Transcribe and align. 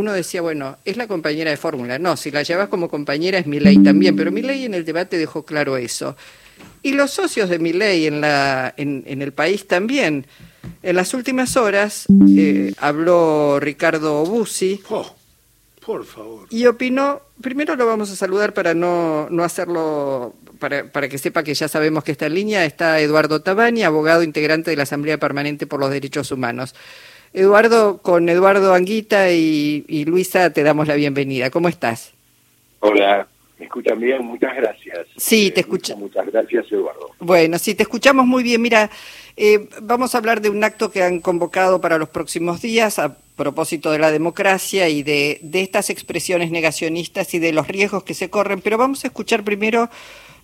uno 0.00 0.12
decía, 0.12 0.40
bueno, 0.40 0.78
es 0.84 0.96
la 0.96 1.06
compañera 1.06 1.50
de 1.50 1.56
fórmula. 1.56 1.98
No, 1.98 2.16
si 2.16 2.30
la 2.30 2.42
llevas 2.42 2.68
como 2.68 2.88
compañera 2.88 3.38
es 3.38 3.46
Milei 3.46 3.78
también, 3.82 4.16
pero 4.16 4.32
Milei 4.32 4.64
en 4.64 4.74
el 4.74 4.84
debate 4.84 5.18
dejó 5.18 5.44
claro 5.44 5.76
eso. 5.76 6.16
Y 6.82 6.92
los 6.92 7.10
socios 7.10 7.48
de 7.48 7.58
Milei 7.58 8.06
en, 8.06 8.20
la, 8.20 8.74
en, 8.76 9.04
en 9.06 9.22
el 9.22 9.32
país 9.32 9.66
también. 9.66 10.26
En 10.82 10.96
las 10.96 11.14
últimas 11.14 11.56
horas 11.56 12.06
eh, 12.36 12.72
habló 12.78 13.60
Ricardo 13.60 14.24
Bussi. 14.24 14.82
Oh, 14.88 15.14
por 15.84 16.04
favor. 16.04 16.46
Y 16.50 16.66
opinó, 16.66 17.20
primero 17.40 17.76
lo 17.76 17.86
vamos 17.86 18.10
a 18.10 18.16
saludar 18.16 18.54
para 18.54 18.74
no, 18.74 19.28
no 19.30 19.44
hacerlo, 19.44 20.34
para, 20.58 20.90
para, 20.90 21.08
que 21.08 21.18
sepa 21.18 21.42
que 21.42 21.54
ya 21.54 21.68
sabemos 21.68 22.04
que 22.04 22.12
está 22.12 22.26
en 22.26 22.34
línea, 22.34 22.64
está 22.64 23.00
Eduardo 23.00 23.42
Tabani, 23.42 23.82
abogado 23.82 24.22
integrante 24.22 24.70
de 24.70 24.76
la 24.76 24.84
Asamblea 24.84 25.18
Permanente 25.18 25.66
por 25.66 25.80
los 25.80 25.90
Derechos 25.90 26.30
Humanos. 26.30 26.74
Eduardo, 27.32 27.98
con 27.98 28.28
Eduardo 28.28 28.74
Anguita 28.74 29.30
y, 29.30 29.84
y 29.88 30.04
Luisa 30.04 30.52
te 30.52 30.62
damos 30.62 30.88
la 30.88 30.94
bienvenida. 30.94 31.50
¿Cómo 31.50 31.68
estás? 31.68 32.12
Hola, 32.80 33.28
¿Me 33.60 33.66
escuchan 33.66 34.00
bien? 34.00 34.24
Muchas 34.24 34.56
gracias. 34.56 35.06
Sí, 35.18 35.50
te 35.50 35.60
escucho. 35.60 35.94
Muchas 35.94 36.24
gracias, 36.26 36.64
Eduardo. 36.72 37.10
Bueno, 37.18 37.58
sí, 37.58 37.74
te 37.74 37.82
escuchamos 37.82 38.26
muy 38.26 38.42
bien. 38.42 38.62
Mira, 38.62 38.88
eh, 39.36 39.68
vamos 39.82 40.14
a 40.14 40.18
hablar 40.18 40.40
de 40.40 40.48
un 40.48 40.64
acto 40.64 40.90
que 40.90 41.02
han 41.02 41.20
convocado 41.20 41.78
para 41.78 41.98
los 41.98 42.08
próximos 42.08 42.62
días 42.62 42.98
a 42.98 43.18
propósito 43.36 43.90
de 43.90 43.98
la 43.98 44.10
democracia 44.10 44.88
y 44.88 45.02
de, 45.02 45.40
de 45.42 45.60
estas 45.60 45.90
expresiones 45.90 46.50
negacionistas 46.50 47.34
y 47.34 47.38
de 47.38 47.52
los 47.52 47.68
riesgos 47.68 48.02
que 48.02 48.14
se 48.14 48.30
corren, 48.30 48.62
pero 48.62 48.78
vamos 48.78 49.04
a 49.04 49.08
escuchar 49.08 49.44
primero 49.44 49.90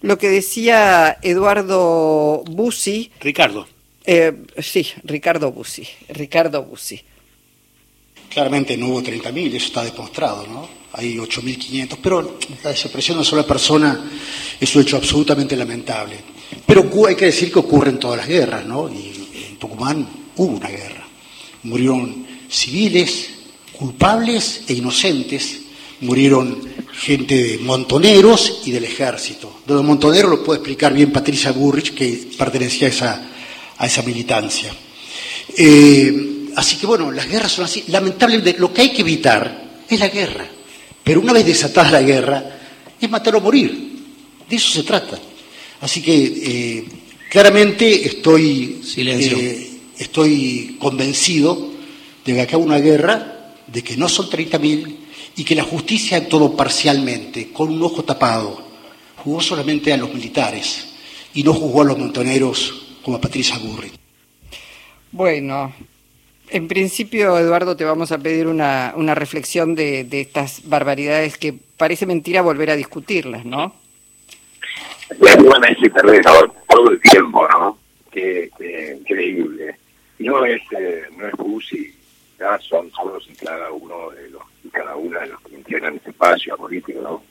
lo 0.02 0.18
que 0.18 0.28
decía 0.28 1.16
Eduardo 1.22 2.44
Bussi. 2.44 3.12
Ricardo. 3.20 3.66
Eh, 4.06 4.32
sí, 4.58 4.86
Ricardo 5.04 5.50
Bussi. 5.50 5.86
Ricardo 6.10 6.62
Bussi. 6.62 7.00
Claramente 8.30 8.76
no 8.76 8.88
hubo 8.88 9.02
30.000, 9.02 9.54
eso 9.54 9.66
está 9.66 9.84
demostrado, 9.84 10.46
¿no? 10.46 10.68
Hay 10.92 11.16
8.500, 11.16 11.98
pero 12.02 12.38
la 12.62 12.70
desaparición 12.70 13.16
de 13.16 13.20
una 13.20 13.28
sola 13.28 13.46
persona 13.46 14.10
es 14.60 14.76
un 14.76 14.82
hecho 14.82 14.96
absolutamente 14.96 15.56
lamentable. 15.56 16.16
Pero 16.64 16.90
hay 17.06 17.16
que 17.16 17.26
decir 17.26 17.52
que 17.52 17.58
ocurre 17.58 17.90
en 17.90 17.98
todas 17.98 18.18
las 18.18 18.28
guerras, 18.28 18.64
¿no? 18.64 18.88
Y 18.88 19.46
en 19.48 19.56
Tucumán 19.58 20.06
hubo 20.36 20.56
una 20.56 20.68
guerra. 20.68 21.06
Murieron 21.64 22.26
civiles, 22.48 23.30
culpables 23.72 24.62
e 24.68 24.74
inocentes, 24.74 25.62
murieron 26.00 26.60
gente 26.92 27.42
de 27.42 27.58
montoneros 27.58 28.62
y 28.64 28.70
del 28.70 28.84
ejército. 28.84 29.60
De 29.66 29.74
los 29.74 29.84
montoneros 29.84 30.30
lo 30.30 30.44
puede 30.44 30.58
explicar 30.58 30.92
bien 30.92 31.12
Patricia 31.12 31.52
Burrich, 31.52 31.94
que 31.94 32.28
pertenecía 32.38 32.88
a 32.88 32.90
esa, 32.90 33.30
a 33.78 33.86
esa 33.86 34.02
militancia. 34.02 34.72
Eh, 35.56 36.50
así 36.56 36.76
que 36.76 36.86
bueno, 36.86 37.10
las 37.10 37.28
guerras 37.28 37.52
son 37.52 37.64
así. 37.64 37.84
Lamentablemente, 37.88 38.56
lo 38.58 38.72
que 38.72 38.82
hay 38.82 38.90
que 38.90 39.02
evitar 39.02 39.82
es 39.88 39.98
la 39.98 40.08
guerra. 40.08 40.46
Pero 41.02 41.20
una 41.20 41.32
vez 41.32 41.46
desatada 41.46 41.90
la 41.90 42.02
guerra, 42.02 42.58
es 43.00 43.10
matar 43.10 43.36
o 43.36 43.40
morir. 43.40 43.94
De 44.48 44.56
eso 44.56 44.70
se 44.70 44.82
trata. 44.82 45.18
Así 45.80 46.02
que 46.02 46.14
eh, 46.14 46.84
claramente 47.30 48.06
estoy, 48.06 48.80
eh, 48.96 49.70
estoy 49.98 50.76
convencido 50.78 51.72
de 52.24 52.34
que 52.34 52.40
acá 52.40 52.56
una 52.56 52.78
guerra, 52.78 53.54
de 53.66 53.82
que 53.82 53.96
no 53.96 54.08
son 54.08 54.28
30.000 54.28 54.96
y 55.36 55.44
que 55.44 55.54
la 55.54 55.62
justicia 55.62 56.16
actuó 56.16 56.56
parcialmente, 56.56 57.52
con 57.52 57.70
un 57.70 57.82
ojo 57.82 58.02
tapado. 58.02 58.64
Jugó 59.22 59.40
solamente 59.40 59.92
a 59.92 59.96
los 59.96 60.12
militares 60.12 60.86
y 61.34 61.42
no 61.42 61.52
jugó 61.52 61.82
a 61.82 61.84
los 61.84 61.98
montoneros 61.98 62.85
como 63.06 63.18
a 63.18 63.20
Patricia 63.20 63.56
Burri. 63.58 63.92
Bueno, 65.12 65.72
en 66.48 66.66
principio, 66.66 67.38
Eduardo, 67.38 67.76
te 67.76 67.84
vamos 67.84 68.10
a 68.10 68.18
pedir 68.18 68.48
una, 68.48 68.94
una 68.96 69.14
reflexión 69.14 69.76
de, 69.76 70.02
de, 70.02 70.22
estas 70.22 70.68
barbaridades 70.68 71.38
que 71.38 71.54
parece 71.76 72.04
mentira 72.04 72.42
volver 72.42 72.68
a 72.68 72.74
discutirlas, 72.74 73.44
¿no? 73.44 73.76
Bueno, 75.20 75.52
es 75.68 75.92
perder 75.92 76.24
todo 76.68 76.90
el 76.90 77.00
tiempo, 77.00 77.46
¿no? 77.48 77.78
Qué, 78.10 78.50
qué 78.58 78.96
increíble. 79.00 79.76
Y 80.18 80.24
no 80.24 80.44
es, 80.44 80.60
eh, 80.76 81.04
no 81.16 81.28
es 81.28 81.34
Bussi, 81.34 81.94
ya 82.40 82.58
son 82.58 82.90
todos 82.90 83.24
y 83.30 83.36
cada 83.36 83.70
uno 83.70 84.10
de 84.10 84.30
los, 84.30 84.42
y 84.64 84.68
cada 84.70 84.96
una 84.96 85.20
de 85.20 85.28
los 85.28 85.40
que 85.42 85.54
integran 85.54 85.94
este 85.94 86.10
espacio 86.10 86.56
político, 86.56 87.00
¿no? 87.00 87.22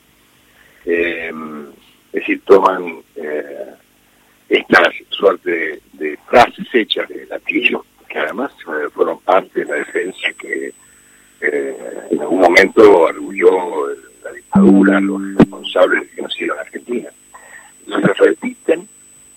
Eh, 0.86 1.30
es 2.14 2.20
decir, 2.22 2.40
toman 2.46 3.02
eh, 3.16 3.74
esta 4.48 4.90
suerte 5.10 5.50
de, 5.50 5.80
de 5.92 6.18
frases 6.28 6.66
hechas 6.72 7.08
de 7.08 7.26
latillo 7.26 7.84
que 8.08 8.18
además 8.18 8.52
eh, 8.68 8.88
fueron 8.92 9.18
parte 9.20 9.60
de 9.60 9.66
la 9.66 9.74
defensa 9.76 10.28
que 10.38 10.72
eh, 11.40 11.76
en 12.10 12.20
algún 12.20 12.40
momento 12.40 13.08
arguyó 13.08 13.50
la 14.24 14.32
dictadura, 14.32 15.00
los 15.00 15.36
responsables 15.36 16.02
de 16.02 16.08
genocidio 16.08 16.54
en 16.54 16.60
Argentina. 16.60 17.08
No 17.86 18.00
se 18.00 18.14
repiten 18.14 18.88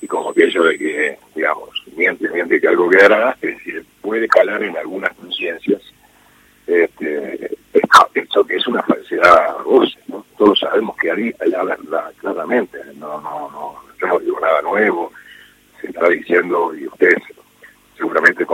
y 0.02 0.08
como 0.08 0.30
aquello 0.30 0.64
de 0.64 0.78
que, 0.78 1.18
digamos, 1.36 1.70
miente, 1.96 2.30
miente 2.30 2.62
que 2.62 2.68
algo 2.68 2.90
quedará, 2.90 3.36
es 3.42 3.58
decir, 3.58 3.86
puede 4.02 4.28
calar 4.28 4.64
en 4.64 4.78
algunas 4.78 5.14
conciencias 5.16 5.82
este, 6.66 7.58
esto 8.14 8.46
que 8.46 8.56
es 8.56 8.68
una 8.68 8.84
falsedad 8.84 9.64
voces, 9.64 9.98
¿no? 10.08 10.26
Todos 10.38 10.60
sabemos 10.60 10.96
que 10.98 11.12
ahí 11.12 11.34
hay 11.40 11.50
la 11.50 11.64
verdad, 11.64 12.14
claramente, 12.18 12.78
no, 12.96 13.20
no, 13.22 13.50
no, 13.52 13.76
no 14.08 14.20
digo 14.20 14.40
nada 14.40 14.62
nuevo, 14.62 15.12
se 15.82 15.88
está 15.88 16.08
diciendo, 16.10 16.74
y 16.76 16.88
ustedes 16.88 17.22
seguramente 17.98 18.46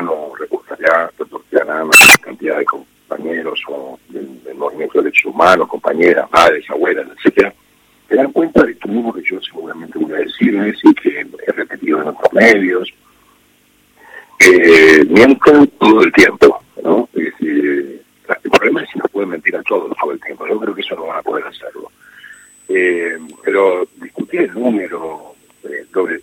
comentarán 0.00 0.08
o 0.08 0.34
reportarán, 0.36 1.10
reportarán 1.18 1.88
a 1.88 2.18
cantidad 2.18 2.58
de 2.58 2.64
compañeros 2.64 3.60
o 3.68 3.98
del, 4.08 4.28
movimiento 4.54 4.98
de 4.98 5.04
derechos 5.04 5.32
humanos, 5.32 5.68
compañeras, 5.68 6.28
madres, 6.30 6.68
abuelas, 6.68 7.06
etcétera, 7.16 7.52
se 8.08 8.14
dan 8.14 8.32
cuenta 8.32 8.62
de 8.64 8.72
esto 8.72 8.88
mismo 8.88 9.12
que 9.12 9.22
yo 9.22 9.40
seguramente 9.40 9.98
voy 9.98 10.12
a 10.12 10.16
decirles 10.16 10.78
y 10.82 10.94
que 10.94 11.20
he 11.20 11.52
repetido 11.52 12.02
en 12.02 12.08
otros 12.08 12.32
medios, 12.32 12.92
que 14.38 15.04
mienten 15.08 15.66
todo 15.78 16.02
el 16.02 16.12
tiempo, 16.12 16.62
¿no? 16.82 17.08
Es 17.14 17.24
decir, 17.24 18.02
el 18.28 18.50
problema 18.50 18.82
es 18.82 18.90
si 18.90 18.98
no 18.98 19.04
pueden 19.04 19.30
mentir 19.30 19.56
a 19.56 19.62
todos 19.62 19.96
todo 19.96 20.12
el 20.12 20.20
tiempo, 20.20 20.46
yo 20.46 20.60
creo 20.60 20.74
que 20.74 20.80
eso 20.82 20.94
no 20.96 21.06
van 21.06 21.18
a 21.18 21.22
poder 21.22 21.46
hacerlo. 21.46 21.90
Eh, 22.68 23.18
pero 23.42 23.88
discutir 23.96 24.42
el 24.42 24.54
número, 24.54 25.34
eh, 25.64 25.86
sobre 25.92 26.20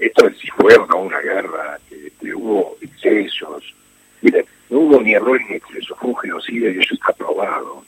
esto 0.00 0.28
de 0.28 0.34
si 0.34 0.48
fue 0.48 0.74
o 0.76 0.86
no 0.86 0.98
una 0.98 1.20
guerra, 1.20 1.78
excesos. 3.14 3.74
Mire, 4.20 4.46
no 4.70 4.78
hubo 4.80 5.00
ni 5.00 5.14
error 5.14 5.40
ni 5.48 5.56
exceso, 5.56 5.94
fue 5.96 6.10
un 6.10 6.16
genocidio 6.16 6.72
y 6.72 6.80
eso 6.80 6.94
está 6.94 7.12
probado. 7.12 7.84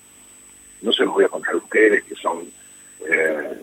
No 0.83 0.93
se 0.93 1.05
los 1.05 1.15
voy 1.15 1.25
a 1.25 1.29
contar 1.29 1.55
a 1.55 1.59
ustedes 1.59 2.05
que 2.05 2.15
son 2.15 2.47
eh, 3.09 3.63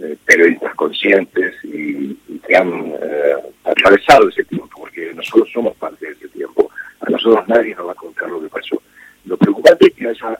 eh, 0.00 0.16
periodistas 0.24 0.74
conscientes 0.74 1.54
y, 1.64 2.14
que 2.46 2.56
han 2.56 2.94
eh, 3.00 3.34
atravesado 3.64 4.28
ese 4.28 4.44
tiempo, 4.44 4.80
porque 4.80 5.12
nosotros 5.14 5.48
somos 5.52 5.76
parte 5.76 6.06
de 6.06 6.12
ese 6.12 6.28
tiempo. 6.28 6.70
A 7.00 7.10
nosotros 7.10 7.46
nadie 7.48 7.74
nos 7.74 7.88
va 7.88 7.92
a 7.92 7.96
contar 7.96 8.28
lo 8.28 8.40
que 8.40 8.48
pasó. 8.48 8.82
Lo 9.24 9.36
preocupante 9.36 9.86
es 9.86 9.94
que 9.94 10.08
haya, 10.08 10.38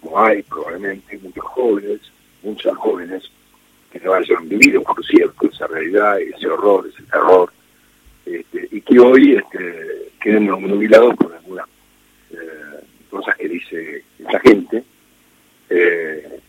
como 0.00 0.20
hay 0.20 0.42
probablemente, 0.42 1.18
muchos 1.18 1.44
jóvenes, 1.44 2.00
muchas 2.42 2.76
jóvenes, 2.76 3.30
que 3.90 4.00
no 4.00 4.14
hayan 4.14 4.48
vivido, 4.48 4.82
por 4.82 5.04
cierto, 5.04 5.48
esa 5.48 5.66
realidad, 5.66 6.20
ese 6.20 6.46
horror, 6.46 6.86
ese 6.86 7.02
terror, 7.04 7.52
este, 8.36 8.68
y 8.70 8.80
que 8.80 8.98
hoy 8.98 9.34
este, 9.36 10.10
queden 10.20 10.46
nubilados 10.46 11.14
por 11.16 11.34
algunas 11.34 11.66
eh, 12.32 12.84
cosas 13.10 13.36
que 13.36 13.48
dice 13.48 14.04
esa 14.18 14.40
gente, 14.40 14.82
eh, 15.70 16.40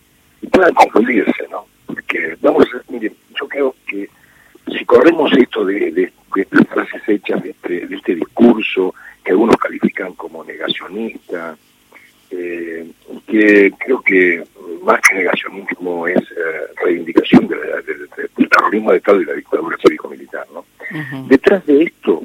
y 0.41 0.47
puedan 0.47 0.73
confundirse, 0.73 1.47
¿no? 1.49 1.65
Porque 1.85 2.37
vamos 2.41 2.65
a, 2.73 2.91
miren, 2.91 3.15
yo 3.39 3.47
creo 3.47 3.75
que 3.87 4.09
si 4.67 4.85
corremos 4.85 5.31
esto 5.33 5.65
de, 5.65 5.91
de, 5.91 6.11
estas 6.35 6.67
frases 6.67 7.01
hechas, 7.07 7.43
de 7.43 7.51
este, 7.51 7.87
de 7.87 7.95
este 7.95 8.15
discurso 8.15 8.95
que 9.23 9.31
algunos 9.31 9.57
califican 9.57 10.13
como 10.13 10.43
negacionista, 10.43 11.57
eh, 12.31 12.89
que 13.27 13.71
creo 13.77 14.01
que 14.01 14.43
más 14.83 15.01
que 15.01 15.15
negacionismo 15.15 16.07
es 16.07 16.21
eh, 16.21 16.73
reivindicación 16.83 17.47
del 17.47 18.49
terrorismo 18.49 18.91
de 18.91 18.97
Estado 18.97 19.21
y 19.21 19.25
la 19.25 19.33
dictadura 19.33 19.77
Detrás 21.31 21.65
de 21.65 21.83
esto 21.83 22.21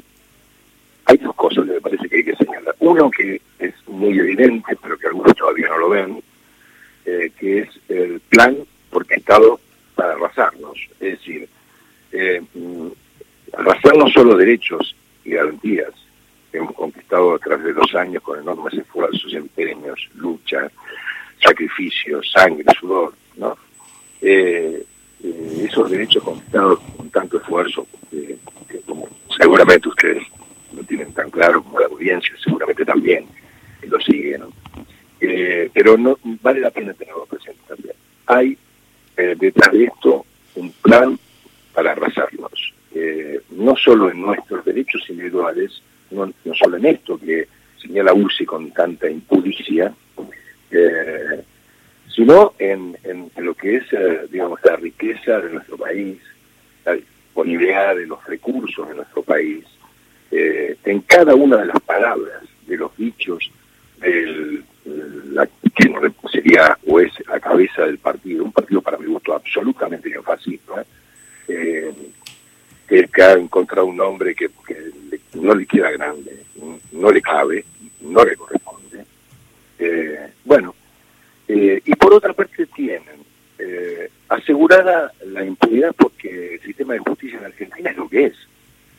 hay 1.05 1.15
dos 1.15 1.33
cosas 1.35 1.63
que 1.65 1.71
me 1.71 1.79
parece 1.79 2.09
que 2.09 2.17
hay 2.17 2.23
que 2.25 2.35
señalar. 2.35 2.75
Uno 2.79 3.09
que 3.09 3.41
es 3.57 3.73
muy 3.87 4.19
evidente, 4.19 4.75
pero 4.83 4.97
que 4.97 5.07
algunos 5.07 5.33
todavía 5.33 5.69
no 5.69 5.77
lo 5.77 5.89
ven, 5.91 6.21
eh, 7.05 7.31
que 7.39 7.59
es 7.59 7.69
el 7.87 8.19
plan 8.27 8.57
orquestado 8.91 9.61
para 9.95 10.11
arrasarnos. 10.11 10.77
Es 10.99 11.19
decir, 11.19 11.47
eh, 12.11 12.41
arrasar 13.57 13.95
no 13.95 14.09
solo 14.09 14.35
derechos 14.35 14.93
y 15.23 15.31
garantías, 15.31 15.93
que 16.51 16.57
hemos 16.57 16.73
conquistado 16.73 17.35
a 17.35 17.39
través 17.39 17.63
de 17.63 17.73
dos 17.75 17.95
años 17.95 18.21
con 18.21 18.41
enormes 18.41 18.73
esfuerzos, 18.73 19.33
empeños, 19.33 20.09
lucha, 20.15 20.69
sacrificios, 21.41 22.29
sangre, 22.29 22.65
sudor, 22.77 23.13
¿no? 23.37 23.57
Eh, 24.19 24.83
eh, 25.23 25.67
esos 25.69 25.89
derechos 25.89 26.23
conquistados 26.23 26.79
con 26.95 27.09
tanto 27.09 27.37
esfuerzo, 27.37 27.87
que, 28.09 28.37
que 28.67 28.81
seguramente 29.37 29.89
ustedes 29.89 30.23
lo 30.75 30.83
tienen 30.83 31.13
tan 31.13 31.29
claro 31.29 31.63
como 31.63 31.79
la 31.79 31.87
audiencia, 31.87 32.33
seguramente 32.43 32.85
también 32.85 33.25
lo 33.83 33.99
sigue, 33.99 34.37
¿no? 34.37 34.49
Eh, 35.19 35.69
pero 35.73 35.97
no 35.97 36.17
vale 36.41 36.59
la 36.59 36.69
pena 36.69 36.93
tenerlo 36.93 37.25
presente 37.25 37.61
también. 37.67 37.95
Hay 38.27 38.57
eh, 39.15 39.35
detrás 39.39 39.71
de 39.71 39.85
esto 39.85 40.25
un 40.55 40.71
plan 40.73 41.17
para 41.73 41.91
arrasarnos, 41.91 42.73
eh, 42.93 43.41
no 43.51 43.75
solo 43.75 44.11
en 44.11 44.21
nuestros 44.21 44.63
derechos 44.65 45.03
individuales, 45.09 45.81
no, 46.11 46.31
no 46.45 46.53
solo 46.53 46.77
en 46.77 46.85
esto 46.85 47.17
que 47.17 47.47
señala 47.81 48.13
UCI 48.13 48.45
con 48.45 48.71
tanta 48.71 49.07
eh, 50.69 51.43
sino 52.17 52.55
en, 52.57 52.97
en, 53.03 53.29
lo 53.37 53.53
que 53.53 53.75
es, 53.75 53.85
digamos, 54.31 54.59
la 54.63 54.75
riqueza 54.75 55.39
de 55.39 55.53
nuestro 55.53 55.77
país, 55.77 56.17
la 56.83 56.93
disponibilidad 56.93 57.95
de 57.95 58.07
los 58.07 58.25
recursos 58.25 58.89
de 58.89 58.95
nuestro 58.95 59.21
país, 59.21 59.63
en 60.31 61.01
cada 61.01 61.35
una 61.35 61.57
de 61.57 61.67
las 61.67 61.79
palabras, 61.81 62.41
de 62.65 62.75
los 62.75 62.97
dichos, 62.97 63.51
del, 63.99 64.65
la, 65.31 65.47
que 65.75 65.93
sería 66.31 66.75
o 66.87 66.99
es 66.99 67.11
la 67.27 67.39
cabeza 67.39 67.83
del 67.83 67.99
partido, 67.99 68.43
un 68.43 68.51
partido 68.51 68.81
para 68.81 68.97
mi 68.97 69.05
gusto 69.05 69.35
absolutamente 69.35 70.09
neofascista, 70.09 70.83
eh, 71.47 71.93
que, 72.87 73.21
ha 73.21 73.33
encontrado 73.33 73.85
un 73.85 73.97
nombre 73.97 74.33
que, 74.33 74.49
no 75.35 75.53
le 75.53 75.67
queda 75.67 75.91
grande, 75.91 76.43
no 76.93 77.11
le 77.11 77.21
cabe, 77.21 77.63
no 78.01 78.25
le 78.25 78.35
corresponde. 78.35 79.05
Eh, 79.77 80.31
bueno, 80.45 80.73
eh, 81.47 81.81
y 81.85 81.95
por 81.95 82.13
otra 82.13 82.33
parte 82.33 82.65
tienen 82.67 83.25
eh, 83.59 84.09
asegurada 84.29 85.11
la 85.25 85.45
impunidad 85.45 85.93
porque 85.97 86.55
el 86.55 86.61
sistema 86.61 86.93
de 86.93 86.99
justicia 86.99 87.39
en 87.39 87.45
Argentina 87.45 87.89
es 87.89 87.97
lo 87.97 88.09
que 88.09 88.25
es. 88.25 88.33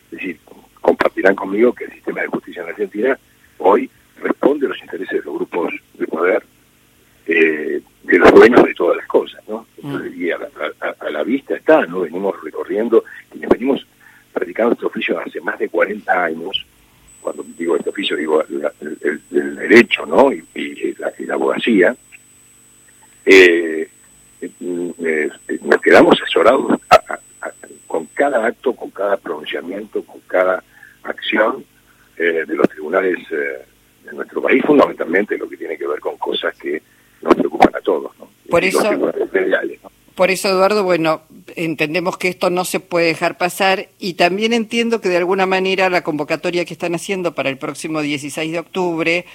Es 0.06 0.10
decir, 0.10 0.38
compartirán 0.80 1.34
conmigo 1.34 1.72
que 1.72 1.84
el 1.84 1.92
sistema 1.92 2.22
de 2.22 2.28
justicia 2.28 2.62
en 2.62 2.68
Argentina 2.68 3.18
hoy 3.58 3.90
responde 4.20 4.66
a 4.66 4.70
los 4.70 4.80
intereses 4.80 5.18
de 5.18 5.24
los 5.24 5.34
grupos 5.34 5.74
de 5.94 6.06
poder, 6.06 6.42
eh, 7.26 7.80
de 8.04 8.18
los 8.18 8.32
dueños 8.32 8.64
de 8.64 8.74
todas 8.74 8.96
las 8.96 9.06
cosas, 9.06 9.42
¿no? 9.48 9.66
Mm. 9.82 9.98
y 10.16 10.30
a 10.30 10.38
la, 11.10 11.22
vista 11.22 11.54
está, 11.54 11.84
¿no? 11.86 12.00
Venimos 12.00 12.34
recorriendo, 12.42 13.04
quienes 13.30 13.50
venimos 13.50 13.86
practicando 14.32 14.72
este 14.72 14.86
oficio 14.86 15.18
hace 15.20 15.40
más 15.40 15.58
de 15.58 15.68
40 15.68 16.24
años, 16.24 16.66
cuando 17.20 17.44
digo 17.56 17.76
este 17.76 17.90
oficio 17.90 18.16
digo 18.16 18.42
el, 18.44 19.20
derecho, 19.30 20.06
¿no? 20.06 20.32
Y, 20.32 20.44
la, 20.98 21.34
abogacía, 21.34 21.94
eh, 23.26 23.88
eh, 24.40 25.30
nos 25.62 25.80
quedamos 25.80 26.20
asesorados 26.20 26.80
con 27.86 28.06
cada 28.14 28.46
acto, 28.46 28.74
con 28.74 28.90
cada 28.90 29.16
pronunciamiento, 29.16 30.02
con 30.02 30.20
cada 30.26 30.62
acción 31.02 31.64
de 32.16 32.54
los 32.54 32.68
tribunales 32.68 33.16
en 34.10 34.16
nuestro 34.16 34.42
país, 34.42 34.62
fundamentalmente 34.64 35.38
lo 35.38 35.48
que 35.48 35.56
tiene 35.56 35.78
que 35.78 35.86
ver 35.86 36.00
con 36.00 36.16
cosas 36.16 36.56
que 36.56 36.82
nos 37.22 37.34
preocupan 37.36 37.74
a 37.76 37.80
todos. 37.80 38.10
¿no? 38.18 38.28
Por 38.50 38.64
eso, 38.64 39.12
por 40.14 40.32
eso, 40.32 40.48
Eduardo, 40.48 40.82
bueno, 40.82 41.22
entendemos 41.54 42.16
que 42.16 42.26
esto 42.26 42.50
no 42.50 42.64
se 42.64 42.80
puede 42.80 43.06
dejar 43.06 43.38
pasar 43.38 43.88
y 44.00 44.14
también 44.14 44.52
entiendo 44.52 45.00
que 45.00 45.08
de 45.08 45.18
alguna 45.18 45.46
manera 45.46 45.90
la 45.90 46.02
convocatoria 46.02 46.64
que 46.64 46.74
están 46.74 46.96
haciendo 46.96 47.36
para 47.36 47.50
el 47.50 47.56
próximo 47.56 48.00
16 48.02 48.50
de 48.50 48.58
octubre 48.58 49.26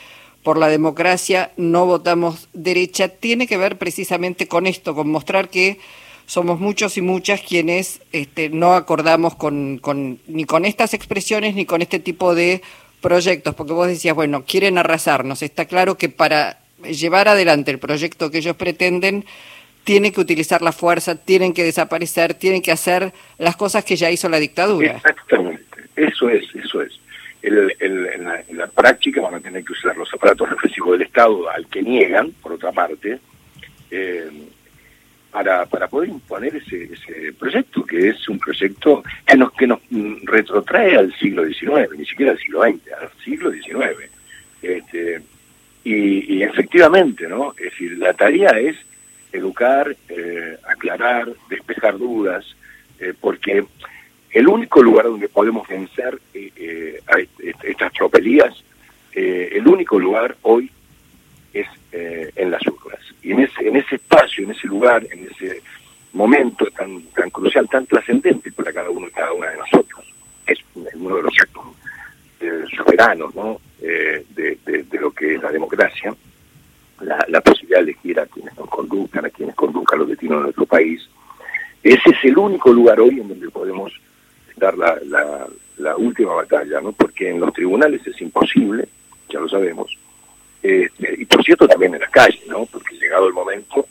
por 0.44 0.58
la 0.58 0.68
democracia, 0.68 1.52
no 1.58 1.86
votamos 1.86 2.50
derecha, 2.54 3.08
tiene 3.08 3.48
que 3.48 3.58
ver 3.58 3.78
precisamente 3.78 4.48
con 4.48 4.68
esto, 4.68 4.94
con 4.94 5.10
mostrar 5.10 5.50
que 5.50 5.80
somos 6.26 6.60
muchos 6.60 6.98
y 6.98 7.02
muchas 7.02 7.42
quienes 7.42 8.02
este, 8.12 8.50
no 8.50 8.74
acordamos 8.74 9.36
con, 9.36 9.78
con, 9.78 10.20
ni 10.28 10.46
con 10.46 10.66
estas 10.66 10.94
expresiones 10.94 11.56
ni 11.56 11.66
con 11.66 11.82
este 11.82 12.00
tipo 12.00 12.36
de 12.36 12.62
proyectos, 13.02 13.56
porque 13.56 13.74
vos 13.74 13.88
decías, 13.88 14.16
bueno, 14.16 14.44
quieren 14.46 14.78
arrasarnos. 14.78 15.42
Está 15.42 15.66
claro 15.66 15.98
que 15.98 16.10
para 16.10 16.60
llevar 16.84 17.28
adelante 17.28 17.72
el 17.72 17.80
proyecto 17.80 18.32
que 18.32 18.40
ellos 18.40 18.56
pretenden, 18.56 19.26
tienen 19.84 20.14
que 20.14 20.22
utilizar 20.22 20.62
la 20.62 20.72
fuerza, 20.72 21.16
tienen 21.16 21.54
que 21.54 21.64
desaparecer, 21.64 22.34
tienen 22.34 22.62
que 22.62 22.72
hacer 22.72 23.14
las 23.38 23.58
cosas 23.58 23.84
que 23.84 23.98
ya 23.98 24.12
hizo 24.12 24.30
la 24.30 24.40
dictadura 24.40 25.02
eso 25.96 26.30
es, 26.30 26.44
eso 26.56 26.82
es. 26.82 27.00
en, 27.42 28.58
la, 28.58 28.63
práctica 28.76 29.22
van 29.22 29.36
a 29.36 29.40
tener 29.40 29.64
que 29.64 29.74
usar 29.74 29.96
los 29.98 30.14
aparatos 30.14 30.50
represivos 30.50 30.94
del 30.94 31.08
Estado 31.08 31.50
al 31.50 31.68
que 31.68 31.82
niegan, 31.82 32.32
por 32.42 32.54
otra 32.54 32.72
parte, 32.72 33.20
eh, 33.92 34.30
para, 35.32 35.66
para 35.66 35.88
poder 35.88 36.10
imponer 36.10 36.56
ese, 36.56 36.84
ese 36.94 37.34
proyecto, 37.34 37.84
que 37.84 38.10
es 38.10 38.30
un 38.30 38.38
proyecto 38.38 39.04
que 39.26 39.36
nos, 39.36 39.52
que 39.54 39.68
nos 39.68 39.80
retrotrae 40.24 40.96
al 40.96 41.14
siglo 41.16 41.46
XIX, 41.46 41.98
ni 41.98 42.06
siquiera 42.06 42.34
al 42.34 42.38
siglo 42.38 42.62
XX, 42.62 42.94
al 43.02 43.12
siglo 43.24 43.52
XIX. 43.52 44.12
Este, 44.62 45.22
y, 45.84 46.42
efectivamente, 46.44 47.28
¿no? 47.28 47.54
Es 47.58 47.72
decir, 47.72 47.98
la 47.98 48.14
tarea 48.14 48.52
es 48.52 48.78
educar, 49.32 49.96
eh, 50.08 50.58
aclarar, 50.70 51.28
despejar 51.50 51.98
dudas, 51.98 52.46
eh, 53.00 53.14
porque 53.20 53.66
el 54.34 54.48
único 54.48 54.82
lugar 54.82 55.06
donde 55.06 55.30
podemos 55.30 55.68
vencer 55.68 56.20
eh, 56.34 57.00
a 57.08 57.20
estas 57.64 57.94
tropelías, 57.94 58.54
el 59.14 59.68
único 59.68 60.00
lugar 60.00 60.36
hoy 60.42 60.72
es 61.54 61.68
en 61.92 62.50
las 62.50 62.66
urnas. 62.66 63.00
Y 63.22 63.32
en 63.32 63.42
ese, 63.42 63.68
en 63.68 63.76
ese 63.76 63.96
espacio, 63.96 64.44
en 64.44 64.52
ese 64.52 64.68
lugar, 64.68 65.06
en 65.12 65.30
ese 65.30 65.62
momento 66.14 66.66
tan, 66.68 67.02
tan 67.08 67.30
crucial, 67.30 67.68
tan 67.68 67.86
trascendente 67.86 68.52
para 68.52 68.72
cada 68.72 68.90
uno 68.90 69.08
y 69.08 69.12
cada 69.12 69.34
una 69.34 69.50
de 69.50 69.58
nosotros, 69.58 70.06
es 70.46 70.60
uno 70.74 71.16
de 71.16 71.24
los 71.24 71.34
actos 71.40 71.64
eh, 72.40 72.64
soberanos 72.76 73.34
¿no? 73.36 73.60
Eh, 73.82 74.26
de, 74.36 74.58
de, 74.66 75.00
lo 75.00 75.12
que 75.12 75.36
es 75.36 75.42
la 75.42 75.52
democracia, 75.52 76.16
la, 77.02 77.26
la, 77.28 77.42
posibilidad 77.42 77.80
de 77.80 77.92
elegir 77.92 78.20
a 78.20 78.26
quienes 78.26 78.56
nos 78.58 78.70
conduzcan, 78.70 79.26
a 79.26 79.30
quienes 79.30 79.56
conduzcan 79.56 80.00
los 80.00 80.08
destinos 80.08 80.38
de 80.38 80.44
nuestro 80.44 80.66
país. 80.66 81.10
Ese 81.82 82.10
es 82.12 82.24
el 82.24 82.38
único 82.38 82.72
lugar 82.72 83.00
hoy 83.00 83.20
en 83.20 83.28
donde 83.28 83.50
podemos 83.50 83.73
la, 84.84 85.00
la, 85.06 85.48
la 85.78 85.98
última 85.98 86.34
batalla, 86.34 86.82
¿no? 86.82 86.92
porque 86.92 87.30
en 87.30 87.40
los 87.40 87.54
tribunales 87.54 88.06
es 88.06 88.20
imposible, 88.22 88.88
ya 89.30 89.40
lo 89.40 89.48
sabemos, 89.48 89.98
este, 90.62 91.16
y 91.18 91.26
por 91.26 91.44
cierto 91.44 91.68
también 91.68 91.94
en 91.94 92.02
la 92.02 92.08
calle, 92.08 92.42
¿no? 92.48 92.66
Porque 92.66 92.96
llegado 92.96 93.28
el 93.28 93.34
momento, 93.34 93.86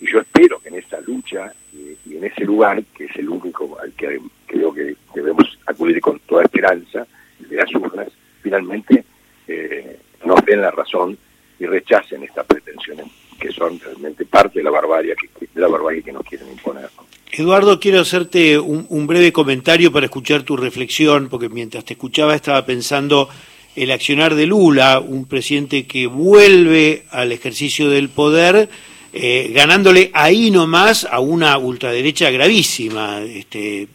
y 0.00 0.10
yo 0.10 0.20
espero 0.20 0.60
que 0.60 0.68
en 0.68 0.74
esta 0.74 1.00
lucha 1.00 1.50
y, 1.72 1.96
en 2.14 2.24
ese 2.24 2.44
lugar, 2.44 2.82
que 2.94 3.06
es 3.06 3.16
el 3.16 3.30
único 3.30 3.78
al 3.80 3.92
que 3.92 4.20
creo 4.46 4.74
que 4.74 4.94
debemos 5.14 5.58
acudir 5.66 5.98
con 6.00 6.18
toda 6.20 6.42
esperanza, 6.42 7.06
de 7.38 7.56
las 7.56 7.74
urnas, 7.74 8.08
finalmente 8.42 9.02
eh, 9.48 9.98
nos 10.24 10.44
den 10.44 10.60
la 10.60 10.70
razón 10.70 11.16
y 11.58 11.64
rechacen 11.64 12.22
estas 12.22 12.44
pretensiones 12.44 13.06
que 13.40 13.50
son 13.50 13.80
realmente 13.80 14.26
parte 14.26 14.58
de 14.58 14.64
la 14.64 14.70
barbarie 14.70 15.16
que, 15.16 15.46
de 15.46 15.60
la 15.60 15.68
barbarie 15.68 16.02
que 16.02 16.12
nos 16.12 16.22
quieren 16.24 16.50
imponer. 16.50 16.90
Eduardo, 17.32 17.78
quiero 17.78 18.00
hacerte 18.00 18.58
un 18.58 19.06
breve 19.06 19.32
comentario 19.32 19.92
para 19.92 20.06
escuchar 20.06 20.42
tu 20.42 20.56
reflexión, 20.56 21.28
porque 21.28 21.48
mientras 21.48 21.84
te 21.84 21.94
escuchaba 21.94 22.34
estaba 22.34 22.66
pensando 22.66 23.28
el 23.76 23.92
accionar 23.92 24.34
de 24.34 24.46
Lula, 24.46 24.98
un 24.98 25.26
presidente 25.26 25.86
que 25.86 26.06
vuelve 26.08 27.04
al 27.10 27.30
ejercicio 27.30 27.88
del 27.88 28.08
poder, 28.08 28.68
eh, 29.12 29.52
ganándole 29.54 30.10
ahí 30.12 30.50
nomás 30.50 31.06
a 31.08 31.20
una 31.20 31.56
ultraderecha 31.56 32.30
gravísima, 32.30 33.20
este, 33.20 33.86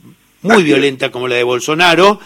muy 0.42 0.64
violenta 0.64 1.12
como 1.12 1.28
la 1.28 1.36
de 1.36 1.44
Bolsonaro, 1.44 2.20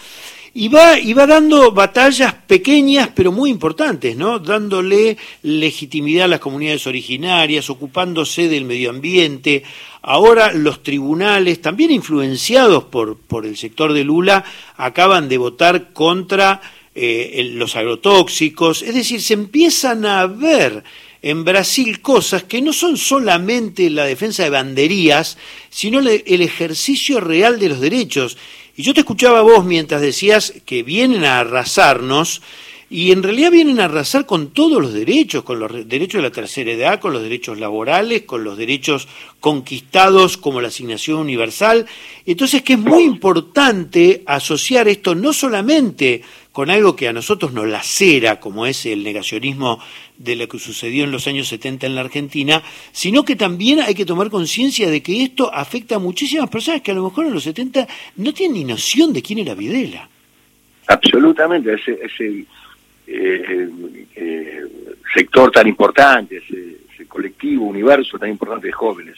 y 0.52 0.68
va, 0.68 0.98
y 0.98 1.12
va 1.12 1.26
dando 1.26 1.70
batallas 1.70 2.34
pequeñas 2.34 3.10
pero 3.14 3.30
muy 3.30 3.50
importantes, 3.50 4.16
¿no? 4.16 4.40
Dándole 4.40 5.16
legitimidad 5.42 6.24
a 6.24 6.28
las 6.28 6.40
comunidades 6.40 6.86
originarias, 6.86 7.70
ocupándose 7.70 8.48
del 8.48 8.64
medio 8.64 8.90
ambiente. 8.90 9.62
Ahora 10.02 10.52
los 10.52 10.82
tribunales, 10.82 11.60
también 11.60 11.90
influenciados 11.90 12.84
por, 12.84 13.16
por 13.18 13.44
el 13.44 13.56
sector 13.56 13.92
de 13.92 14.04
Lula, 14.04 14.44
acaban 14.76 15.28
de 15.28 15.38
votar 15.38 15.92
contra 15.92 16.60
eh, 16.94 17.50
los 17.54 17.76
agrotóxicos, 17.76 18.82
es 18.82 18.94
decir, 18.94 19.22
se 19.22 19.34
empiezan 19.34 20.04
a 20.04 20.26
ver 20.26 20.82
en 21.22 21.44
Brasil 21.44 22.00
cosas 22.00 22.44
que 22.44 22.62
no 22.62 22.72
son 22.72 22.96
solamente 22.96 23.90
la 23.90 24.04
defensa 24.04 24.42
de 24.42 24.50
banderías, 24.50 25.36
sino 25.68 26.00
el 26.00 26.42
ejercicio 26.42 27.20
real 27.20 27.58
de 27.60 27.68
los 27.68 27.80
derechos. 27.80 28.38
Y 28.76 28.82
yo 28.82 28.94
te 28.94 29.00
escuchaba 29.00 29.42
vos 29.42 29.64
mientras 29.64 30.00
decías 30.00 30.54
que 30.64 30.82
vienen 30.82 31.24
a 31.24 31.40
arrasarnos, 31.40 32.40
y 32.92 33.12
en 33.12 33.22
realidad 33.22 33.52
vienen 33.52 33.78
a 33.78 33.84
arrasar 33.84 34.26
con 34.26 34.48
todos 34.48 34.82
los 34.82 34.92
derechos, 34.92 35.44
con 35.44 35.60
los 35.60 35.88
derechos 35.88 36.18
de 36.18 36.28
la 36.28 36.34
tercera 36.34 36.72
edad, 36.72 36.98
con 36.98 37.12
los 37.12 37.22
derechos 37.22 37.56
laborales, 37.56 38.22
con 38.22 38.42
los 38.42 38.58
derechos 38.58 39.06
conquistados 39.38 40.36
como 40.36 40.60
la 40.60 40.68
asignación 40.68 41.18
universal. 41.18 41.86
Entonces 42.26 42.62
que 42.62 42.72
es 42.72 42.78
muy 42.80 43.04
importante 43.04 44.24
asociar 44.26 44.88
esto 44.88 45.14
no 45.14 45.32
solamente 45.32 46.22
con 46.50 46.68
algo 46.68 46.96
que 46.96 47.06
a 47.06 47.12
nosotros 47.12 47.52
nos 47.52 47.68
lacera, 47.68 48.40
como 48.40 48.66
es 48.66 48.84
el 48.84 49.04
negacionismo 49.04 49.78
de 50.18 50.34
lo 50.34 50.48
que 50.48 50.58
sucedió 50.58 51.04
en 51.04 51.12
los 51.12 51.28
años 51.28 51.46
70 51.46 51.86
en 51.86 51.94
la 51.94 52.00
Argentina, 52.00 52.60
sino 52.90 53.24
que 53.24 53.36
también 53.36 53.80
hay 53.80 53.94
que 53.94 54.04
tomar 54.04 54.30
conciencia 54.30 54.90
de 54.90 55.00
que 55.00 55.22
esto 55.22 55.54
afecta 55.54 55.94
a 55.94 56.00
muchísimas 56.00 56.50
personas 56.50 56.80
que 56.80 56.90
a 56.90 56.94
lo 56.94 57.04
mejor 57.04 57.26
en 57.26 57.34
los 57.34 57.44
70 57.44 57.86
no 58.16 58.34
tienen 58.34 58.58
ni 58.58 58.64
noción 58.64 59.12
de 59.12 59.22
quién 59.22 59.38
era 59.38 59.54
Videla. 59.54 60.08
Absolutamente, 60.88 61.72
ese, 61.72 61.92
eh, 61.92 62.08
eh, 62.18 62.44
sector 65.12 65.50
tan 65.50 65.66
importante, 65.66 66.36
ese, 66.38 67.06
colectivo, 67.08 67.64
universo 67.64 68.18
tan 68.18 68.30
importante 68.30 68.68
de 68.68 68.72
jóvenes. 68.72 69.16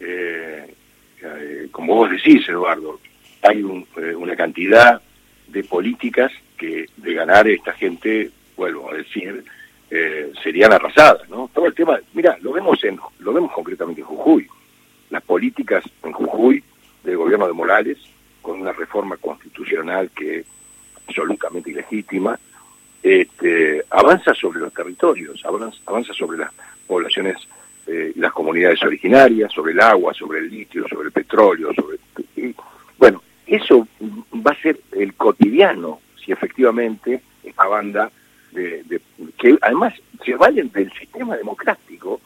Eh, 0.00 0.74
eh, 1.22 1.68
como 1.70 1.94
vos 1.94 2.10
decís, 2.10 2.46
Eduardo, 2.48 3.00
hay 3.42 3.62
una 3.62 4.36
cantidad 4.36 5.00
de 5.46 5.64
políticas 5.64 6.32
que 6.56 6.86
de 6.96 7.14
ganar 7.14 7.48
esta 7.48 7.72
gente, 7.72 8.30
vuelvo 8.56 8.92
a 8.92 8.96
decir, 8.96 9.44
serían 10.42 10.72
arrasadas, 10.72 11.28
¿no? 11.30 11.48
Todo 11.54 11.66
el 11.66 11.74
tema, 11.74 12.00
mira, 12.14 12.36
lo 12.40 12.52
vemos 12.52 12.82
en, 12.82 12.98
lo 13.20 13.32
vemos 13.32 13.52
concretamente 13.52 14.00
en 14.00 14.06
Jujuy. 14.08 14.48
Las 15.10 15.22
políticas 15.22 15.84
en 16.02 16.12
Jujuy 16.12 16.64
del 17.04 17.16
gobierno 17.16 17.46
de 17.46 17.52
Morales, 17.52 17.98
con 18.42 18.60
una 18.60 18.72
reforma 18.72 19.16
constitucional 19.18 20.10
que 20.10 20.40
es 20.40 20.46
absolutamente 21.06 21.70
ilegítima, 21.70 22.38
este, 23.04 23.84
avanza 23.90 24.34
sobre 24.34 24.60
los 24.60 24.72
territorios, 24.72 25.44
avanza, 25.44 26.14
sobre 26.14 26.38
las 26.38 26.50
poblaciones 26.86 27.36
eh, 27.86 28.14
y 28.16 28.18
las 28.18 28.32
comunidades 28.32 28.82
originarias, 28.82 29.52
sobre 29.52 29.72
el 29.72 29.80
agua, 29.80 30.14
sobre 30.14 30.38
el 30.38 30.48
litio, 30.48 30.88
sobre 30.88 31.08
el 31.08 31.12
petróleo, 31.12 31.72
sobre 31.74 31.98
bueno, 32.96 33.22
eso 33.46 33.86
va 34.34 34.52
a 34.52 34.62
ser 34.62 34.80
el 34.92 35.12
cotidiano 35.14 36.00
si 36.24 36.32
efectivamente 36.32 37.20
esta 37.42 37.66
banda 37.66 38.10
de, 38.52 39.00
que 39.36 39.58
además 39.60 39.92
se 40.24 40.34
valen 40.36 40.70
del 40.72 40.90
sistema 40.92 41.36
democrático, 41.36 42.22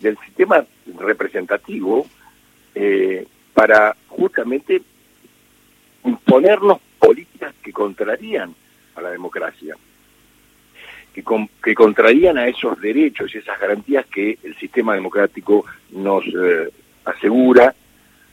del 0.00 0.18
sistema 0.18 0.62
representativo, 0.98 2.06
eh, 2.74 3.26
para 3.54 3.96
justamente 4.08 4.82
imponernos 6.04 6.78
políticas 6.98 7.54
que 7.62 7.72
contrarían 7.72 8.54
a 8.96 9.00
la 9.00 9.10
democracia, 9.10 9.76
que, 11.14 11.22
que 11.62 11.74
contrarían 11.74 12.36
a 12.36 12.48
esos 12.48 12.80
derechos 12.80 13.34
y 13.34 13.38
esas 13.38 13.58
garantías 13.58 14.04
que 14.06 14.38
el 14.42 14.54
sistema 14.56 14.94
democrático 14.94 15.64
nos 15.92 16.24
eh, 16.26 16.68
asegura 17.04 17.74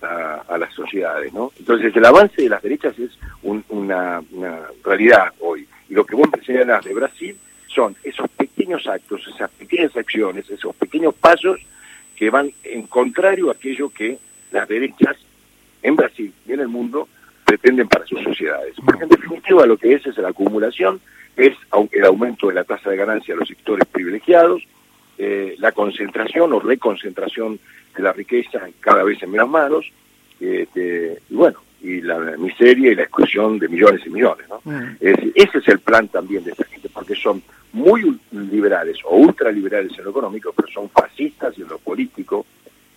a, 0.01 0.57
las 0.57 0.73
sociedades. 0.73 1.31
¿no? 1.33 1.51
Entonces 1.59 1.95
el 1.95 2.05
avance 2.05 2.41
de 2.41 2.50
las 2.50 2.61
derechas 2.61 2.97
es 2.97 3.11
una, 3.43 4.21
realidad 4.83 5.31
hoy. 5.39 5.67
Y 5.89 5.93
lo 5.93 6.05
que 6.05 6.15
vos 6.15 6.29
señalás 6.45 6.83
de 6.83 6.93
Brasil 6.93 7.38
son 7.67 7.95
esos 8.03 8.29
pequeños 8.29 8.88
actos, 8.88 9.27
esas 9.33 9.50
pequeñas 9.51 9.95
acciones, 9.95 10.50
esos 10.50 10.75
pequeños 10.75 11.13
pasos 11.13 11.59
que 12.15 12.29
van 12.29 12.51
en 12.63 12.83
contrario 12.83 13.50
a 13.50 13.53
aquello 13.53 13.89
que 13.89 14.17
las 14.51 14.67
derechas 14.67 15.17
en 15.81 15.95
Brasil 15.95 16.33
y 16.47 16.53
en 16.53 16.59
el 16.59 16.67
mundo 16.67 17.07
pretenden 17.45 17.88
para 17.88 18.05
sus 18.05 18.21
sociedades. 18.21 18.75
Porque 18.85 19.03
en 19.03 19.09
definitiva 19.09 19.65
lo 19.65 19.77
que 19.77 19.93
es 19.93 20.05
es 20.05 20.17
la 20.17 20.29
acumulación, 20.29 21.00
es 21.35 21.55
el 21.91 22.05
aumento 22.05 22.47
de 22.47 22.55
la 22.55 22.63
tasa 22.63 22.89
de 22.89 22.97
ganancia 22.97 23.33
de 23.33 23.39
los 23.39 23.50
sectores 23.50 23.88
privilegiados, 23.88 24.63
eh, 25.17 25.55
la 25.59 25.71
concentración 25.71 26.53
o 26.53 26.59
reconcentración 26.59 27.59
de 27.95 28.03
la 28.03 28.13
riqueza 28.13 28.67
cada 28.79 29.03
vez 29.03 29.21
en 29.21 29.31
menos 29.31 29.50
manos, 29.50 29.91
este, 30.39 31.19
y 31.29 31.35
bueno, 31.35 31.59
y 31.81 32.01
la 32.01 32.19
miseria 32.38 32.91
y 32.91 32.95
la 32.95 33.03
exclusión 33.03 33.59
de 33.59 33.67
millones 33.67 34.01
y 34.05 34.09
millones. 34.09 34.47
¿no? 34.50 34.61
Mm. 34.63 34.97
ese 35.00 35.57
es 35.57 35.67
el 35.67 35.79
plan 35.79 36.07
también 36.07 36.43
de 36.43 36.51
esta 36.51 36.65
gente, 36.65 36.89
porque 36.89 37.15
son 37.15 37.41
muy 37.73 38.19
liberales 38.31 38.97
o 39.05 39.15
ultraliberales 39.15 39.97
en 39.97 40.03
lo 40.03 40.11
económico, 40.11 40.53
pero 40.53 40.67
son 40.69 40.89
fascistas 40.89 41.57
en 41.57 41.67
lo 41.67 41.77
político, 41.79 42.45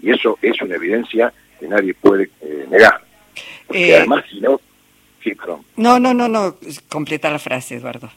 y 0.01 0.11
eso 0.11 0.39
es 0.43 0.61
una 0.61 0.75
evidencia 0.77 1.33
que 1.59 1.69
nadie 1.69 1.95
puede 1.95 2.31
eh, 2.41 2.67
negar. 2.71 3.03
Porque 3.67 3.91
eh, 3.91 3.97
además, 3.99 4.25
si 4.31 4.41
no... 4.41 4.61
Sí, 5.23 5.35
perdón. 5.35 5.63
No, 5.77 5.99
no, 5.99 6.13
no, 6.13 6.29
no, 6.29 6.57
completa 6.89 7.31
la 7.31 7.39
frase, 7.39 7.77
Eduardo. 7.77 8.11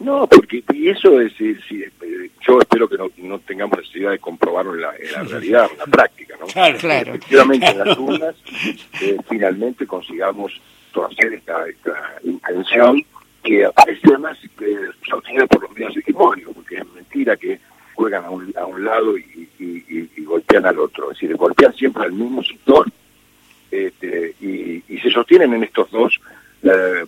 No, 0.00 0.26
porque 0.26 0.64
y 0.72 0.88
eso 0.88 1.20
es, 1.20 1.32
eh, 1.40 1.90
yo 2.40 2.58
espero 2.58 2.88
que 2.88 2.96
no, 2.96 3.38
tengamos 3.40 3.78
necesidad 3.78 4.10
de 4.12 4.18
comprobarlo 4.18 4.74
en 4.74 4.80
la, 4.80 4.92
realidad, 5.24 5.68
en 5.70 5.78
la 5.78 5.84
práctica, 5.84 6.36
¿no? 6.40 6.46
Claro, 6.46 6.78
claro. 6.78 7.14
Efectivamente, 7.14 7.66
en 7.66 7.78
las 7.78 7.98
urnas 7.98 8.34
finalmente 9.28 9.86
consigamos 9.86 10.58
torcer 10.92 11.34
esta, 11.34 11.68
esta 11.68 12.14
intención 12.24 13.04
que 13.42 13.64
aparece 13.64 14.00
además 14.08 14.38
que 14.58 14.76
sostenida 15.08 15.46
por 15.46 15.62
los 15.62 15.72
medios 15.72 15.96
hegemónicos, 15.96 16.54
porque 16.54 16.76
es 16.76 16.92
mentira 16.94 17.36
que 17.36 17.60
juegan 17.94 18.24
a 18.24 18.30
un, 18.30 18.52
a 18.58 18.66
un 18.66 18.84
lado 18.84 19.16
y, 19.18 19.48
golpean 20.24 20.64
al 20.64 20.78
otro, 20.78 21.10
es 21.10 21.18
decir, 21.18 21.36
golpean 21.36 21.74
siempre 21.74 22.04
al 22.04 22.12
mismo 22.12 22.40
sector 22.44 22.86
este, 23.68 24.34
y, 24.40 24.98
se 25.00 25.10
sostienen 25.10 25.54
en 25.54 25.64
estos 25.64 25.90
dos 25.90 26.20
eh, 26.62 26.68
eh, 26.70 26.99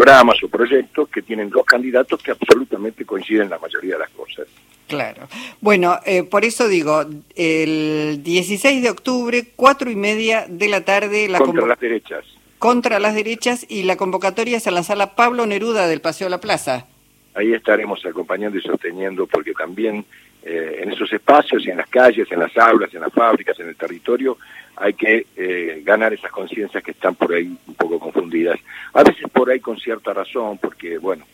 programas 0.00 0.42
o 0.42 0.48
proyectos 0.48 1.08
que 1.08 1.22
tienen 1.22 1.50
dos 1.50 1.64
candidatos 1.64 2.22
que 2.22 2.30
absolutamente 2.30 3.04
coinciden 3.04 3.42
en 3.42 3.50
la 3.50 3.58
mayoría 3.58 3.94
de 3.94 4.00
las 4.00 4.10
cosas. 4.10 4.46
Claro. 4.88 5.28
Bueno, 5.60 5.98
eh, 6.06 6.24
por 6.24 6.44
eso 6.44 6.68
digo, 6.68 7.04
el 7.36 8.22
16 8.22 8.82
de 8.82 8.90
octubre, 8.90 9.48
cuatro 9.54 9.90
y 9.90 9.96
media 9.96 10.46
de 10.48 10.68
la 10.68 10.84
tarde... 10.84 11.28
La 11.28 11.38
contra 11.38 11.66
las 11.66 11.78
derechas. 11.78 12.24
Contra 12.58 12.98
las 12.98 13.14
derechas 13.14 13.66
y 13.68 13.84
la 13.84 13.96
convocatoria 13.96 14.56
es 14.56 14.66
en 14.66 14.74
la 14.74 14.82
sala 14.82 15.14
Pablo 15.14 15.46
Neruda 15.46 15.86
del 15.86 16.00
Paseo 16.00 16.26
de 16.26 16.30
la 16.30 16.40
Plaza 16.40 16.86
ahí 17.34 17.52
estaremos 17.52 18.04
acompañando 18.04 18.58
y 18.58 18.62
sosteniendo, 18.62 19.26
porque 19.26 19.52
también 19.52 20.04
eh, 20.42 20.80
en 20.82 20.92
esos 20.92 21.12
espacios, 21.12 21.66
y 21.66 21.70
en 21.70 21.76
las 21.76 21.88
calles, 21.88 22.30
en 22.30 22.40
las 22.40 22.56
aulas, 22.56 22.92
en 22.94 23.00
las 23.00 23.12
fábricas, 23.12 23.58
en 23.60 23.68
el 23.68 23.76
territorio, 23.76 24.38
hay 24.76 24.94
que 24.94 25.26
eh, 25.36 25.82
ganar 25.84 26.14
esas 26.14 26.30
conciencias 26.30 26.82
que 26.82 26.92
están 26.92 27.14
por 27.14 27.34
ahí 27.34 27.54
un 27.66 27.74
poco 27.74 27.98
confundidas. 27.98 28.58
A 28.94 29.02
veces 29.02 29.28
por 29.30 29.50
ahí 29.50 29.60
con 29.60 29.78
cierta 29.78 30.14
razón, 30.14 30.58
porque, 30.58 30.98
bueno, 30.98 31.24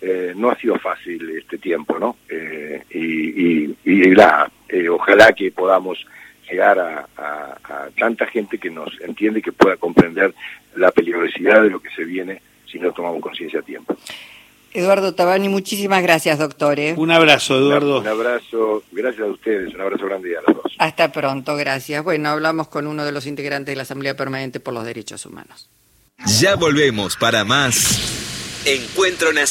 eh, 0.00 0.32
no 0.34 0.50
ha 0.50 0.56
sido 0.56 0.78
fácil 0.78 1.30
este 1.36 1.58
tiempo, 1.58 1.98
¿no? 1.98 2.16
y, 2.90 3.74
y, 3.84 4.14
la, 4.14 4.50
ojalá 4.90 5.32
que 5.32 5.50
podamos 5.50 6.06
llegar 6.48 6.78
a, 6.78 7.06
a 7.16 7.88
tanta 7.98 8.26
gente 8.26 8.58
que 8.58 8.70
nos 8.70 8.98
entiende 9.00 9.40
y 9.40 9.42
que 9.42 9.52
pueda 9.52 9.76
comprender 9.76 10.34
la 10.76 10.90
peligrosidad 10.90 11.62
de 11.62 11.70
lo 11.70 11.80
que 11.80 11.90
se 11.90 12.04
viene 12.04 12.40
si 12.66 12.78
no 12.78 12.92
tomamos 12.92 13.20
conciencia 13.20 13.60
a 13.60 13.62
tiempo. 13.62 13.96
Eduardo 14.76 15.14
Tabani, 15.14 15.48
muchísimas 15.48 16.02
gracias, 16.02 16.38
doctor. 16.38 16.78
¿eh? 16.78 16.92
Un 16.98 17.10
abrazo, 17.10 17.56
Eduardo. 17.56 18.00
Un, 18.00 18.08
abrazo, 18.08 18.82
gracias 18.92 19.26
a 19.26 19.30
ustedes, 19.30 19.74
un 19.74 19.80
abrazo 19.80 20.04
grande 20.04 20.36
a 20.36 20.42
los 20.46 20.62
dos. 20.62 20.72
Hasta 20.78 21.10
pronto, 21.12 21.56
gracias. 21.56 22.04
Bueno, 22.04 22.28
hablamos 22.28 22.68
con 22.68 22.86
uno 22.86 23.02
de 23.06 23.10
los 23.10 23.24
integrantes 23.24 23.72
de 23.72 23.76
la 23.76 23.84
Asamblea 23.84 24.14
Permanente 24.14 24.60
por 24.60 24.74
los 24.74 24.84
Derechos 24.84 25.24
Humanos. 25.24 25.70
Ya 26.26 26.56
volvemos 26.56 27.16
para 27.16 27.42
más 27.46 28.62
Encuentro 28.66 29.32
Nacional. 29.32 29.44